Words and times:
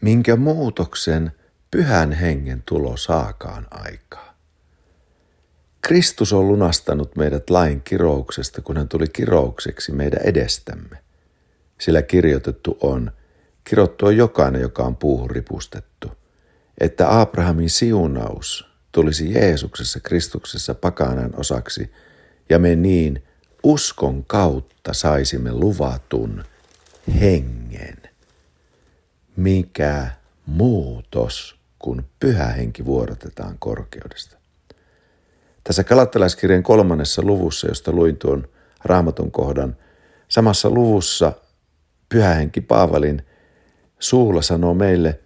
minkä 0.00 0.36
muutoksen 0.36 1.32
pyhän 1.70 2.12
hengen 2.12 2.62
tulo 2.66 2.96
saakaan 2.96 3.66
aikaa. 3.70 4.34
Kristus 5.80 6.32
on 6.32 6.48
lunastanut 6.48 7.16
meidät 7.16 7.50
lain 7.50 7.80
kirouksesta, 7.80 8.62
kun 8.62 8.76
hän 8.76 8.88
tuli 8.88 9.06
kiroukseksi 9.12 9.92
meidän 9.92 10.20
edestämme. 10.24 10.98
Sillä 11.78 12.02
kirjoitettu 12.02 12.78
on, 12.80 13.12
kirottu 13.64 14.06
on 14.06 14.16
jokainen, 14.16 14.60
joka 14.60 14.82
on 14.82 14.96
puuhun 14.96 15.30
ripustettu, 15.30 16.12
että 16.80 17.20
Abrahamin 17.20 17.70
siunaus 17.70 18.68
tulisi 18.92 19.34
Jeesuksessa 19.34 20.00
Kristuksessa 20.00 20.74
pakanan 20.74 21.30
osaksi, 21.36 21.92
ja 22.48 22.58
me 22.58 22.76
niin 22.76 23.22
uskon 23.62 24.24
kautta 24.24 24.92
saisimme 24.92 25.52
luvatun 25.52 26.44
hengen. 27.20 27.57
Mikä 29.38 30.06
muutos, 30.46 31.58
kun 31.78 32.04
pyhä 32.20 32.46
henki 32.46 32.84
vuorotetaan 32.84 33.56
korkeudesta. 33.58 34.36
Tässä 35.64 35.84
kalattalaiskirjan 35.84 36.62
kolmannessa 36.62 37.22
luvussa, 37.22 37.68
josta 37.68 37.92
luin 37.92 38.16
tuon 38.16 38.48
raamatun 38.84 39.30
kohdan, 39.30 39.76
samassa 40.28 40.70
luvussa 40.70 41.32
pyhä 42.08 42.34
henki 42.34 42.60
Paavalin 42.60 43.26
suulla 43.98 44.42
sanoo 44.42 44.74
meille, 44.74 45.20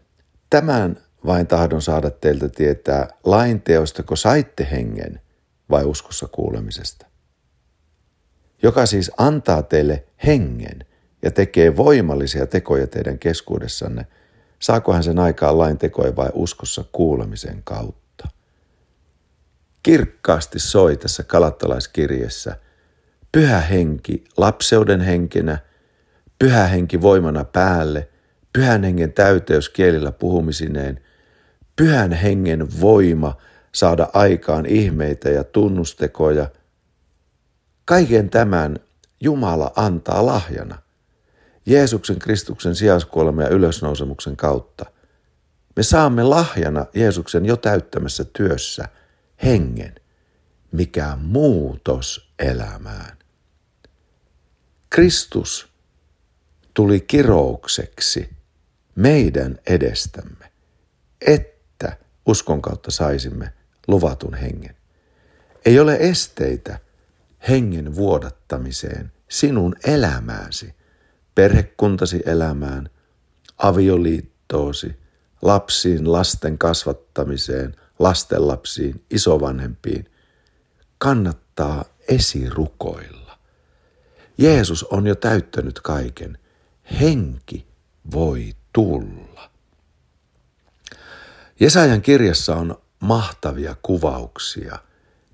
tämän 0.51 0.97
vain 1.27 1.47
tahdon 1.47 1.83
saada 1.83 2.11
teiltä 2.11 2.49
tietää 2.49 3.09
lain 3.25 3.63
teostako 3.63 4.17
saitte 4.17 4.69
hengen 4.71 5.21
vai 5.71 5.85
uskossa 5.85 6.29
kuulemisesta. 6.29 7.07
Joka 8.63 8.87
siis 8.87 9.11
antaa 9.17 9.63
teille 9.63 10.05
hengen 10.27 10.85
ja 11.23 11.31
tekee 11.31 11.77
voimallisia 11.77 12.47
tekoja 12.47 12.87
teidän 12.87 13.19
keskuudessanne, 13.19 14.07
saako 14.59 14.93
hän 14.93 15.03
sen 15.03 15.19
aikaan 15.19 15.59
lain 15.59 15.79
tekoja 15.79 16.17
vai 16.17 16.29
uskossa 16.33 16.85
kuulemisen 16.93 17.63
kautta. 17.65 18.29
Kirkkaasti 19.83 20.59
soi 20.59 20.97
tässä 20.97 21.23
kalattalaiskirjessä 21.23 22.57
pyhä 23.33 23.61
henki 23.61 24.25
lapseuden 24.37 25.01
henkinä, 25.01 25.59
pyhä 26.39 26.67
henki 26.67 27.01
voimana 27.01 27.45
päälle, 27.45 28.09
pyhän 28.53 28.85
hengen 28.85 29.13
täyteys 29.13 29.69
kielillä 29.69 30.13
puhumisineen– 30.13 31.01
pyhän 31.77 32.13
hengen 32.13 32.81
voima 32.81 33.37
saada 33.73 34.09
aikaan 34.13 34.67
ihmeitä 34.67 35.31
ja 35.31 35.45
tunnustekoja. 35.45 36.51
Kaiken 37.85 38.31
tämän 38.31 38.77
Jumala 39.21 39.73
antaa 39.77 40.27
lahjana. 40.27 40.79
Jeesuksen 41.67 42.19
Kristuksen 42.19 42.75
sijaiskuoleman 42.75 43.45
ja 43.45 43.51
ylösnousemuksen 43.51 44.37
kautta. 44.37 44.85
Me 45.77 45.83
saamme 45.83 46.23
lahjana 46.23 46.87
Jeesuksen 46.95 47.47
jo 47.47 47.57
täyttämässä 47.57 48.25
työssä 48.25 48.89
hengen, 49.43 49.95
mikä 50.73 51.17
muutos 51.21 52.33
elämään. 52.39 53.19
Kristus 54.91 55.73
tuli 56.75 57.01
kiroukseksi 57.01 58.31
meidän 58.95 59.59
edestämme, 59.67 60.53
että 61.27 61.97
uskon 62.27 62.63
kautta 62.63 62.91
saisimme 62.91 63.53
luvatun 63.89 64.35
hengen. 64.35 64.77
Ei 65.65 65.81
ole 65.81 65.97
esteitä 66.01 66.79
hengen 67.49 67.95
vuodattamiseen 67.95 69.13
sinun 69.29 69.77
elämääsi, 69.85 70.75
perhekuntasi 71.35 72.23
elämään, 72.27 72.91
avioliittoosi, 73.59 74.97
lapsiin, 75.43 76.13
lasten 76.13 76.59
kasvattamiseen, 76.59 77.77
lastenlapsiin, 77.99 79.05
isovanhempiin. 79.11 80.11
Kannattaa 80.99 81.85
esirukoilla. 82.09 83.39
Jeesus 84.39 84.85
on 84.85 85.07
jo 85.07 85.15
täyttänyt 85.15 85.81
kaiken. 85.81 86.39
Henki 87.01 87.67
voi 88.13 88.53
tulla. 88.73 89.51
Jesajan 91.61 92.03
kirjassa 92.03 92.57
on 92.57 92.83
mahtavia 93.01 93.77
kuvauksia, 93.83 94.79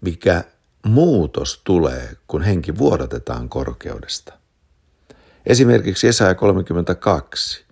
mikä 0.00 0.44
muutos 0.86 1.60
tulee, 1.64 2.16
kun 2.26 2.42
henki 2.42 2.78
vuodatetaan 2.78 3.48
korkeudesta. 3.48 4.37
Esimerkiksi 5.48 6.06
Jesaja 6.06 6.34
32. 6.34 7.64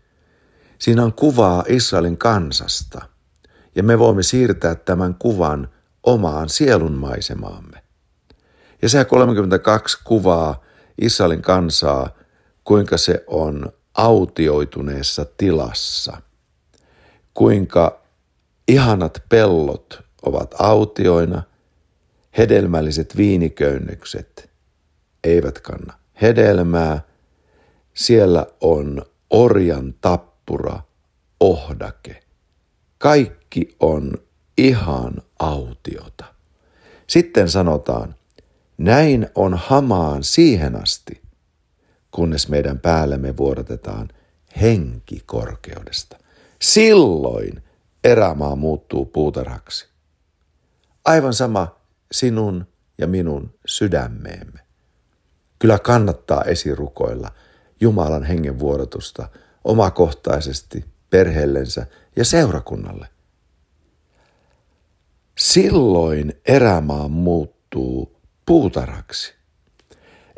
Siinä 0.79 1.05
on 1.05 1.13
kuvaa 1.13 1.65
Israelin 1.69 2.19
kansasta, 2.19 3.07
ja 3.75 3.83
me 3.83 3.99
voimme 3.99 4.23
siirtää 4.23 4.75
tämän 4.75 5.15
kuvan 5.15 5.69
omaan 6.03 6.49
sielunmaisemaamme. 6.49 7.83
Jesaja 8.83 9.05
32 9.05 9.99
kuvaa 10.05 10.65
Israelin 11.01 11.43
kansaa, 11.43 12.11
kuinka 12.65 12.97
se 12.97 13.25
on 13.27 13.73
autioituneessa 13.95 15.27
tilassa, 15.37 16.23
kuinka 17.35 18.03
Ihanat 18.69 19.23
pellot 19.29 20.03
ovat 20.23 20.55
autioina, 20.59 21.43
hedelmälliset 22.39 23.17
viiniköynnökset 23.17 24.51
eivät 25.25 25.61
kanna 25.61 25.95
hedelmää. 26.23 27.01
Siellä 27.97 28.47
on 28.61 29.03
orjan 29.31 29.95
tappura, 30.01 30.81
ohdake. 31.41 32.23
Kaikki 32.99 33.77
on 33.81 34.13
ihan 34.59 35.23
autiota. 35.39 36.25
Sitten 37.07 37.49
sanotaan, 37.49 38.15
näin 38.79 39.27
on 39.35 39.55
hamaan 39.55 40.25
siihen 40.25 40.83
asti, 40.83 41.23
kunnes 42.11 42.49
meidän 42.49 42.81
päällemme 42.81 43.37
vuodatetaan 43.37 44.09
henki 44.61 45.23
korkeudesta. 45.27 46.19
Silloin 46.63 47.63
erämaa 48.05 48.57
muuttuu 48.57 49.05
puutarhaksi. 49.05 49.89
Aivan 51.05 51.35
sama 51.35 51.81
sinun 52.13 52.67
ja 52.99 53.07
minun 53.07 53.55
sydämeemme. 53.67 54.61
Kyllä 55.59 55.79
kannattaa 55.79 56.43
esirukoilla 56.43 57.31
Jumalan 57.81 58.25
hengen 58.25 58.59
vuorotusta 58.59 59.29
omakohtaisesti 59.65 60.85
perheellensä 61.11 61.87
ja 62.17 62.25
seurakunnalle. 62.25 63.09
Silloin 65.39 66.41
erämaa 66.47 67.09
muuttuu 67.09 68.17
puutarhaksi. 68.47 69.35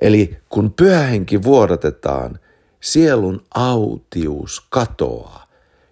Eli 0.00 0.38
kun 0.48 0.72
pyhähenki 0.72 1.42
vuodatetaan, 1.42 2.38
sielun 2.80 3.44
autius 3.54 4.66
katoaa, 4.70 5.46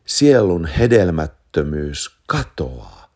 sielun 0.05 0.67
hedelmät 0.67 1.37
työttömyys 1.57 2.19
katoaa. 2.27 3.11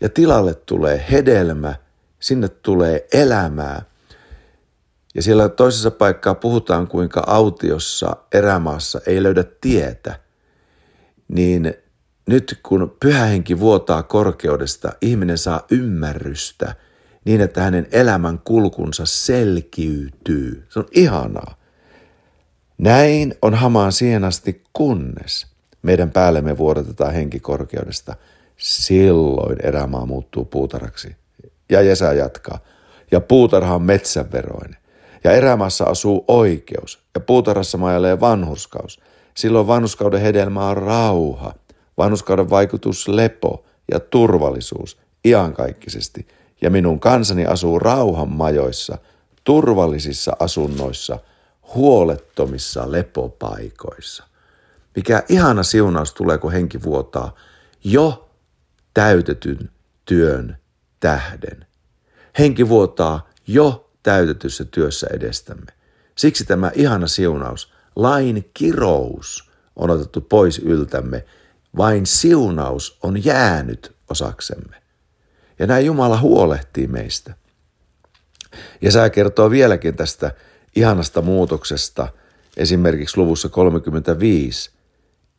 Ja 0.00 0.08
tilalle 0.08 0.54
tulee 0.54 1.04
hedelmä, 1.10 1.74
sinne 2.20 2.48
tulee 2.48 3.06
elämää. 3.12 3.82
Ja 5.14 5.22
siellä 5.22 5.48
toisessa 5.48 5.90
paikkaa 5.90 6.34
puhutaan, 6.34 6.86
kuinka 6.88 7.22
autiossa 7.26 8.16
erämaassa 8.34 9.00
ei 9.06 9.22
löydä 9.22 9.44
tietä. 9.60 10.20
Niin 11.28 11.74
nyt 12.26 12.58
kun 12.62 12.96
pyhähenki 13.00 13.60
vuotaa 13.60 14.02
korkeudesta, 14.02 14.92
ihminen 15.00 15.38
saa 15.38 15.66
ymmärrystä 15.70 16.74
niin, 17.24 17.40
että 17.40 17.62
hänen 17.62 17.86
elämän 17.92 18.38
kulkunsa 18.38 19.06
selkiytyy. 19.06 20.66
Se 20.68 20.78
on 20.78 20.86
ihanaa. 20.94 21.54
Näin 22.78 23.34
on 23.42 23.54
hamaan 23.54 23.92
siihen 23.92 24.24
asti, 24.24 24.62
kunnes 24.72 25.46
meidän 25.82 26.10
päällemme 26.10 26.58
vuodatetaan 26.58 27.14
henki 27.14 27.40
korkeudesta. 27.40 28.16
Silloin 28.56 29.56
erämaa 29.62 30.06
muuttuu 30.06 30.44
puutaraksi. 30.44 31.16
Ja 31.70 31.82
Jesä 31.82 32.12
jatkaa. 32.12 32.58
Ja 33.10 33.20
puutarha 33.20 33.74
on 33.74 33.82
metsänveroinen. 33.82 34.79
Ja 35.24 35.32
erämaassa 35.32 35.84
asuu 35.84 36.24
oikeus. 36.28 37.02
Ja 37.14 37.20
puutarhassa 37.20 37.78
majalee 37.78 38.20
vanhurskaus. 38.20 39.00
Silloin 39.36 39.66
vanhuskauden 39.66 40.20
hedelmä 40.20 40.68
on 40.68 40.76
rauha. 40.76 41.54
Vanhuskauden 41.98 42.50
vaikutus 42.50 43.08
lepo 43.08 43.64
ja 43.92 44.00
turvallisuus 44.00 44.98
iankaikkisesti. 45.24 46.26
Ja 46.62 46.70
minun 46.70 47.00
kansani 47.00 47.46
asuu 47.46 47.78
rauhan 47.78 48.28
majoissa, 48.28 48.98
turvallisissa 49.44 50.36
asunnoissa, 50.38 51.18
huolettomissa 51.74 52.92
lepopaikoissa. 52.92 54.24
Mikä 54.96 55.22
ihana 55.28 55.62
siunaus 55.62 56.14
tulee, 56.14 56.38
kun 56.38 56.52
henki 56.52 56.82
vuotaa 56.82 57.34
jo 57.84 58.28
täytetyn 58.94 59.70
työn 60.04 60.56
tähden. 61.00 61.66
Henki 62.38 62.68
vuotaa 62.68 63.28
jo 63.46 63.89
täytetyssä 64.02 64.64
työssä 64.64 65.06
edestämme. 65.12 65.72
Siksi 66.16 66.44
tämä 66.44 66.70
ihana 66.74 67.06
siunaus, 67.06 67.72
lain 67.96 68.50
kirous, 68.54 69.50
on 69.76 69.90
otettu 69.90 70.20
pois 70.20 70.58
yltämme, 70.58 71.24
vain 71.76 72.06
siunaus 72.06 72.98
on 73.02 73.24
jäänyt 73.24 73.92
osaksemme. 74.10 74.76
Ja 75.58 75.66
näin 75.66 75.86
Jumala 75.86 76.20
huolehtii 76.20 76.86
meistä. 76.86 77.34
Ja 78.82 78.92
sä 78.92 79.10
kertoo 79.10 79.50
vieläkin 79.50 79.96
tästä 79.96 80.32
ihanasta 80.76 81.22
muutoksesta, 81.22 82.08
esimerkiksi 82.56 83.16
luvussa 83.16 83.48
35. 83.48 84.70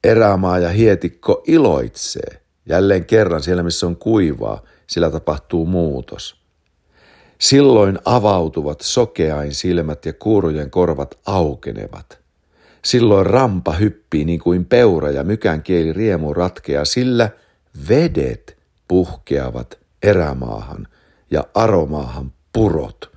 Erämaa 0.03 0.59
ja 0.59 0.69
hietikko 0.69 1.43
iloitsee. 1.47 2.41
Jälleen 2.65 3.05
kerran 3.05 3.43
siellä, 3.43 3.63
missä 3.63 3.87
on 3.87 3.95
kuivaa, 3.95 4.63
sillä 4.87 5.11
tapahtuu 5.11 5.65
muutos. 5.65 6.40
Silloin 7.41 7.99
avautuvat 8.05 8.81
sokeain 8.81 9.53
silmät 9.53 10.05
ja 10.05 10.13
kuurojen 10.13 10.71
korvat 10.71 11.19
aukenevat. 11.25 12.19
Silloin 12.85 13.25
rampa 13.25 13.71
hyppii 13.73 14.25
niin 14.25 14.39
kuin 14.39 14.65
peura 14.65 15.11
ja 15.11 15.23
mykän 15.23 15.63
kieli 15.63 15.93
riemu 15.93 16.33
ratkeaa, 16.33 16.85
sillä 16.85 17.29
vedet 17.89 18.57
puhkeavat 18.87 19.79
erämaahan 20.03 20.87
ja 21.31 21.43
aromaahan 21.53 22.31
purot. 22.53 23.11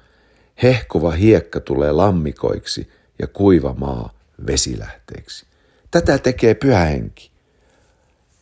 Hehkova 0.62 1.10
hiekka 1.10 1.60
tulee 1.60 1.92
lammikoiksi 1.92 2.90
ja 3.18 3.26
kuiva 3.26 3.74
maa 3.78 4.10
vesilähteeksi. 4.46 5.46
Tätä 5.90 6.18
tekee 6.18 6.54
pyhähenki. 6.54 7.30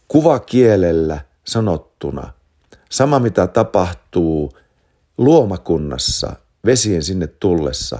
Kuvakielellä 0.08 1.20
sanottuna, 1.44 2.32
sama 2.90 3.18
mitä 3.18 3.46
tapahtuu 3.46 4.52
luomakunnassa 5.18 6.36
vesien 6.66 7.02
sinne 7.02 7.26
tullessa, 7.26 7.98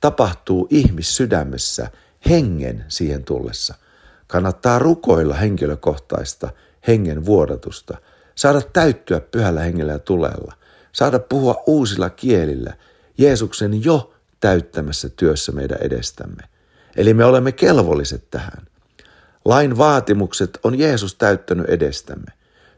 tapahtuu 0.00 0.66
ihmissydämessä 0.70 1.90
hengen 2.30 2.84
siihen 2.88 3.24
tullessa. 3.24 3.74
Kannattaa 4.26 4.78
rukoilla 4.78 5.34
henkilökohtaista 5.34 6.50
hengen 6.86 7.24
vuodatusta, 7.24 7.96
saada 8.34 8.60
täyttyä 8.60 9.20
pyhällä 9.20 9.60
hengellä 9.60 9.92
ja 9.92 9.98
tulella, 9.98 10.54
saada 10.92 11.18
puhua 11.18 11.62
uusilla 11.66 12.10
kielillä 12.10 12.76
Jeesuksen 13.18 13.84
jo 13.84 14.12
täyttämässä 14.40 15.08
työssä 15.08 15.52
meidän 15.52 15.78
edestämme. 15.80 16.42
Eli 16.96 17.14
me 17.14 17.24
olemme 17.24 17.52
kelvolliset 17.52 18.30
tähän. 18.30 18.66
Lain 19.44 19.78
vaatimukset 19.78 20.58
on 20.62 20.78
Jeesus 20.78 21.14
täyttänyt 21.14 21.68
edestämme. 21.68 22.32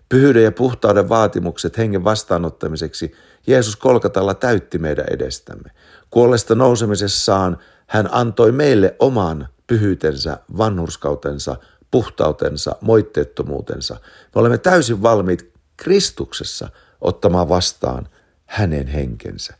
Pyhyyden 0.08 0.44
ja 0.44 0.52
puhtauden 0.52 1.08
vaatimukset 1.08 1.78
hengen 1.78 2.04
vastaanottamiseksi 2.04 3.14
Jeesus 3.46 3.76
kolkatalla 3.76 4.34
täytti 4.34 4.78
meidän 4.78 5.04
edestämme. 5.10 5.70
Kuollesta 6.10 6.54
nousemisessaan 6.54 7.58
hän 7.86 8.08
antoi 8.12 8.52
meille 8.52 8.96
oman 8.98 9.48
pyhyytensä, 9.66 10.38
vanhurskautensa, 10.58 11.56
puhtautensa, 11.90 12.76
moitteettomuutensa. 12.80 13.94
Me 14.34 14.40
olemme 14.40 14.58
täysin 14.58 15.02
valmiit 15.02 15.52
Kristuksessa 15.76 16.68
ottamaan 17.00 17.48
vastaan 17.48 18.08
hänen 18.46 18.86
henkensä. 18.86 19.54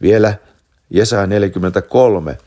Vielä 0.00 0.34
Jesaja 0.90 1.26
43 1.26 2.38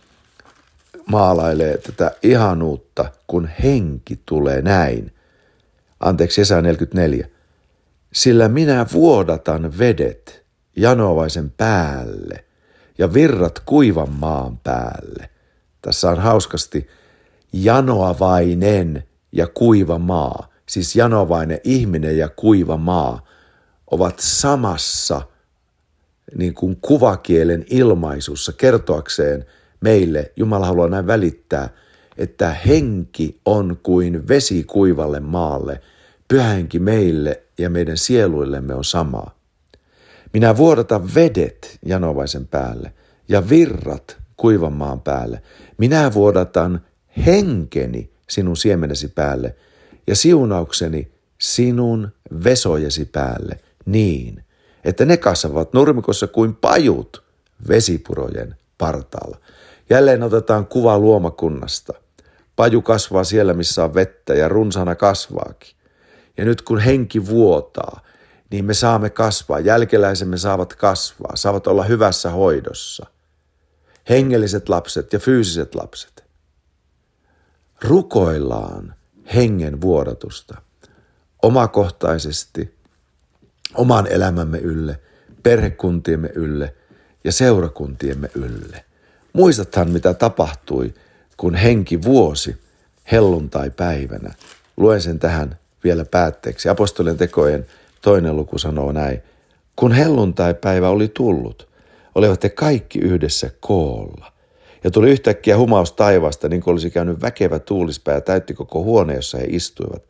maalailee 1.05 1.77
tätä 1.77 2.11
ihanuutta, 2.23 3.11
kun 3.27 3.49
henki 3.63 4.19
tulee 4.25 4.61
näin. 4.61 5.13
Anteeksi, 5.99 6.41
Jesaja 6.41 6.61
44. 6.61 7.27
Sillä 8.13 8.47
minä 8.47 8.85
vuodatan 8.93 9.77
vedet 9.77 10.45
janovaisen 10.75 11.51
päälle 11.51 12.45
ja 12.97 13.13
virrat 13.13 13.59
kuivan 13.59 14.09
maan 14.09 14.57
päälle. 14.57 15.29
Tässä 15.81 16.09
on 16.09 16.19
hauskasti 16.19 16.87
janoavainen 17.53 19.03
ja 19.31 19.47
kuiva 19.47 19.99
maa, 19.99 20.49
siis 20.69 20.95
janovainen 20.95 21.59
ihminen 21.63 22.17
ja 22.17 22.29
kuiva 22.29 22.77
maa 22.77 23.25
ovat 23.91 24.19
samassa 24.19 25.21
niin 26.35 26.53
kuin 26.53 26.77
kuvakielen 26.81 27.65
ilmaisussa 27.69 28.53
kertoakseen 28.53 29.45
meille, 29.81 30.31
Jumala 30.35 30.65
haluaa 30.65 30.87
näin 30.87 31.07
välittää, 31.07 31.69
että 32.19 32.49
henki 32.49 33.39
on 33.45 33.77
kuin 33.83 34.27
vesi 34.27 34.63
kuivalle 34.63 35.19
maalle, 35.19 35.81
pyhänki 36.27 36.79
meille 36.79 37.43
ja 37.57 37.69
meidän 37.69 37.97
sieluillemme 37.97 38.73
on 38.73 38.83
samaa. 38.83 39.35
Minä 40.33 40.57
vuodatan 40.57 41.15
vedet 41.15 41.79
janovaisen 41.85 42.47
päälle 42.47 42.93
ja 43.29 43.49
virrat 43.49 44.17
kuivan 44.37 44.73
maan 44.73 45.01
päälle. 45.01 45.41
Minä 45.77 46.13
vuodatan 46.13 46.81
henkeni 47.25 48.11
sinun 48.29 48.57
siemenesi 48.57 49.07
päälle 49.07 49.55
ja 50.07 50.15
siunaukseni 50.15 51.11
sinun 51.37 52.09
vesojesi 52.43 53.05
päälle 53.05 53.59
niin, 53.85 54.43
että 54.83 55.05
ne 55.05 55.17
kasvavat 55.17 55.73
nurmikossa 55.73 56.27
kuin 56.27 56.55
pajut 56.55 57.23
vesipurojen 57.67 58.55
partaalla. 58.77 59.37
Jälleen 59.89 60.23
otetaan 60.23 60.65
kuva 60.67 60.99
luomakunnasta. 60.99 61.93
Paju 62.59 62.81
kasvaa 62.81 63.23
siellä, 63.23 63.53
missä 63.53 63.83
on 63.83 63.93
vettä 63.93 64.33
ja 64.33 64.49
runsana 64.49 64.95
kasvaakin. 64.95 65.75
Ja 66.37 66.45
nyt 66.45 66.61
kun 66.61 66.79
henki 66.79 67.25
vuotaa, 67.25 68.01
niin 68.51 68.65
me 68.65 68.73
saamme 68.73 69.09
kasvaa. 69.09 69.59
Jälkeläisemme 69.59 70.37
saavat 70.37 70.73
kasvaa, 70.73 71.35
saavat 71.35 71.67
olla 71.67 71.83
hyvässä 71.83 72.29
hoidossa. 72.29 73.05
Hengelliset 74.09 74.69
lapset 74.69 75.13
ja 75.13 75.19
fyysiset 75.19 75.75
lapset. 75.75 76.23
Rukoillaan 77.81 78.95
hengen 79.35 79.81
vuodatusta 79.81 80.61
omakohtaisesti, 81.41 82.75
oman 83.75 84.07
elämämme 84.07 84.57
ylle, 84.57 84.99
perhekuntiemme 85.43 86.29
ylle 86.35 86.75
ja 87.23 87.31
seurakuntiemme 87.31 88.29
ylle. 88.35 88.85
Muistathan, 89.33 89.89
mitä 89.89 90.13
tapahtui, 90.13 90.93
kun 91.39 91.55
henki 91.55 92.03
vuosi 92.03 92.55
helluntai-päivänä. 93.11 94.33
Luen 94.77 95.01
sen 95.01 95.19
tähän 95.19 95.59
vielä 95.83 96.05
päätteeksi. 96.05 96.69
Apostolien 96.69 97.17
tekojen 97.17 97.65
toinen 98.01 98.35
luku 98.35 98.57
sanoo 98.57 98.91
näin. 98.91 99.21
Kun 99.75 99.91
helluntai-päivä 99.91 100.89
oli 100.89 101.07
tullut, 101.07 101.67
olivat 102.15 102.43
he 102.43 102.49
kaikki 102.49 102.99
yhdessä 102.99 103.51
koolla. 103.59 104.31
Ja 104.83 104.91
tuli 104.91 105.11
yhtäkkiä 105.11 105.57
humaus 105.57 105.91
taivaasta, 105.91 106.49
niin 106.49 106.61
kuin 106.61 106.71
olisi 106.71 106.91
käynyt 106.91 107.21
väkevä 107.21 107.59
tuulispää 107.59 108.15
ja 108.15 108.21
täytti 108.21 108.53
koko 108.53 108.83
huone, 108.83 109.15
jossa 109.15 109.37
he 109.37 109.45
istuivat. 109.47 110.03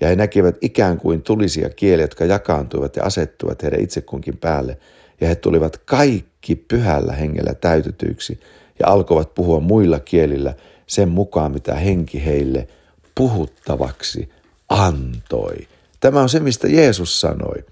Ja 0.00 0.08
he 0.08 0.16
näkivät 0.16 0.56
ikään 0.60 0.98
kuin 0.98 1.22
tulisia 1.22 1.70
kieliä, 1.70 2.04
jotka 2.04 2.24
jakaantuivat 2.24 2.96
ja 2.96 3.04
asettuivat 3.04 3.62
heidän 3.62 3.80
itse 3.80 4.00
kunkin 4.00 4.36
päälle. 4.36 4.78
Ja 5.20 5.28
he 5.28 5.34
tulivat 5.34 5.76
kaikki 5.76 6.56
pyhällä 6.56 7.12
hengellä 7.12 7.54
täytetyiksi 7.54 8.40
ja 8.80 8.86
alkoivat 8.88 9.34
puhua 9.34 9.60
muilla 9.60 10.00
kielillä 10.00 10.54
sen 10.86 11.08
mukaan, 11.08 11.52
mitä 11.52 11.74
henki 11.74 12.24
heille 12.24 12.68
puhuttavaksi 13.14 14.30
antoi. 14.68 15.68
Tämä 16.00 16.20
on 16.20 16.28
se, 16.28 16.40
mistä 16.40 16.68
Jeesus 16.68 17.20
sanoi. 17.20 17.64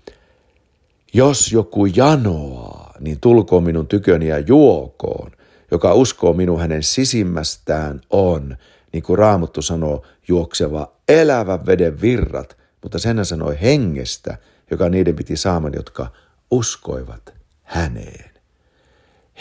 Jos 1.13 1.53
joku 1.53 1.87
janoaa, 1.87 2.95
niin 3.01 3.21
tulkoon 3.21 3.63
minun 3.63 3.87
tyköni 3.87 4.29
ja 4.29 4.39
juokoon. 4.39 5.31
Joka 5.71 5.95
uskoo 5.95 6.33
minun 6.33 6.61
hänen 6.61 6.83
sisimmästään 6.83 8.01
on, 8.11 8.57
niin 8.93 9.03
kuin 9.03 9.19
Raamattu 9.19 9.63
sanoo, 9.63 10.03
juokseva 10.29 10.93
elävä 11.09 11.67
veden 11.67 12.01
virrat, 12.01 12.57
mutta 12.83 12.99
sen 12.99 13.17
hän 13.17 13.27
sanoi 13.27 13.59
hengestä, 13.63 14.39
joka 14.71 14.89
niiden 14.89 15.17
piti 15.17 15.37
saaman, 15.37 15.73
jotka 15.77 16.07
uskoivat 16.51 17.35
häneen. 17.63 18.31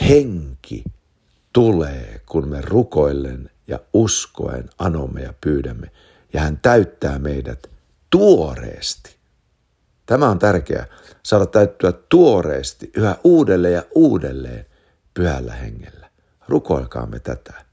Henki 0.09 0.83
tulee, 1.57 2.21
kun 2.25 2.47
me 2.47 2.61
rukoillen 2.61 3.49
ja 3.67 3.79
uskoen 3.93 4.69
anomme 4.77 5.21
ja 5.21 5.33
pyydämme, 5.41 5.91
ja 6.33 6.41
hän 6.41 6.59
täyttää 6.61 7.19
meidät 7.19 7.69
tuoreesti. 8.09 9.15
Tämä 10.05 10.29
on 10.29 10.39
tärkeää, 10.39 10.85
saada 11.23 11.45
täyttyä 11.45 11.91
tuoreesti 11.91 12.91
yhä 12.95 13.15
uudelleen 13.23 13.73
ja 13.73 13.83
uudelleen 13.95 14.65
pyhällä 15.13 15.53
hengellä. 15.53 16.09
Rukoilkaamme 16.47 17.19
tätä. 17.19 17.66